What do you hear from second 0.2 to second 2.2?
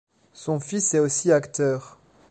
Son fils est aussi acteur.